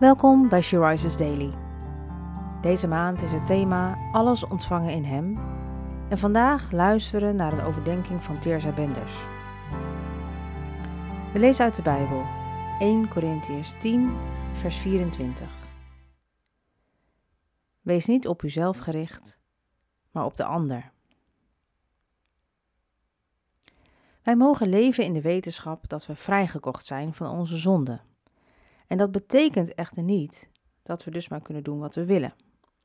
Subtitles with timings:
[0.00, 1.52] Welkom bij She Rises Daily.
[2.60, 5.38] Deze maand is het thema Alles ontvangen in Hem.
[6.08, 9.14] En vandaag luisteren naar een overdenking van Teerza Benders.
[11.32, 12.24] We lezen uit de Bijbel
[12.78, 14.16] 1 Corinthiërs 10,
[14.52, 15.48] vers 24.
[17.80, 19.38] Wees niet op uzelf gericht,
[20.10, 20.92] maar op de ander.
[24.22, 28.00] Wij mogen leven in de wetenschap dat we vrijgekocht zijn van onze zonden.
[28.86, 30.50] En dat betekent echter niet
[30.82, 32.34] dat we dus maar kunnen doen wat we willen,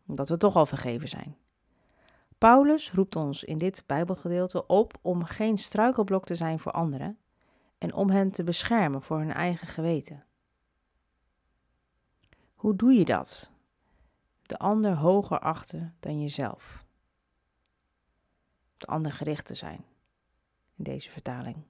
[0.08, 1.38] omdat we toch al vergeven zijn.
[2.38, 7.18] Paulus roept ons in dit Bijbelgedeelte op om geen struikelblok te zijn voor anderen
[7.78, 10.26] en om hen te beschermen voor hun eigen geweten.
[12.54, 13.52] Hoe doe je dat?
[14.42, 16.86] De ander hoger achten dan jezelf.
[18.78, 19.86] De ander gericht te zijn,
[20.76, 21.64] in deze vertaling.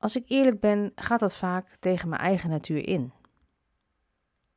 [0.00, 3.12] Als ik eerlijk ben, gaat dat vaak tegen mijn eigen natuur in.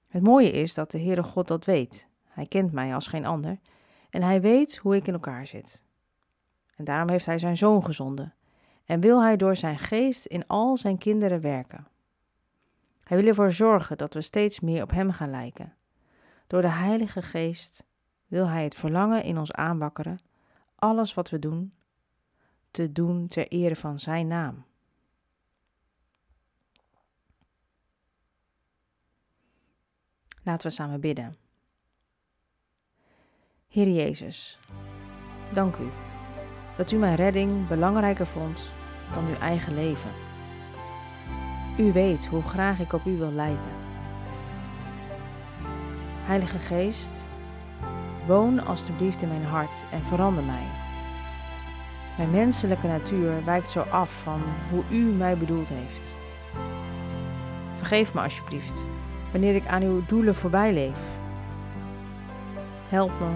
[0.10, 2.08] Het mooie is dat de Heere God dat weet.
[2.28, 3.60] Hij kent mij als geen ander
[4.10, 5.84] en hij weet hoe ik in elkaar zit.
[6.76, 8.34] En daarom heeft hij zijn zoon gezonden
[8.86, 11.88] en wil hij door zijn geest in al zijn kinderen werken.
[13.04, 15.74] Hij wil ervoor zorgen dat we steeds meer op hem gaan lijken.
[16.48, 17.86] Door de Heilige Geest
[18.28, 20.20] wil hij het verlangen in ons aanwakkeren,
[20.76, 21.74] alles wat we doen,
[22.72, 24.66] te doen ter ere van zijn naam.
[30.44, 31.36] Laten we samen bidden.
[33.68, 34.60] Heer Jezus,
[35.52, 35.88] dank u
[36.78, 38.70] dat u mijn redding belangrijker vond
[39.14, 40.12] dan uw eigen leven.
[41.78, 43.72] U weet hoe graag ik op u wil lijken.
[46.26, 47.28] Heilige Geest,
[48.26, 50.66] woon alstublieft in mijn hart en verander mij.
[52.18, 56.14] Mijn menselijke natuur wijkt zo af van hoe u mij bedoeld heeft.
[57.78, 58.88] Vergeef me alsjeblieft
[59.34, 61.00] wanneer ik aan uw doelen voorbij leef.
[62.90, 63.36] Help me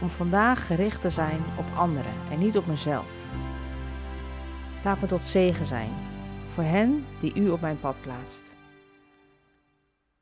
[0.00, 3.10] om vandaag gericht te zijn op anderen en niet op mezelf.
[4.84, 5.90] Laat me tot zegen zijn
[6.52, 8.56] voor hen die u op mijn pad plaatst,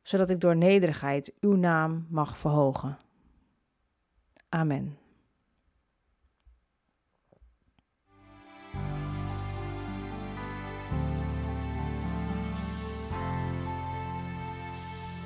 [0.02, 2.98] zodat ik door nederigheid uw naam mag verhogen.
[4.48, 4.98] Amen.